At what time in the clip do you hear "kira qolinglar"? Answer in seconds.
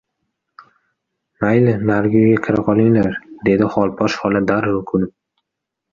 2.47-3.21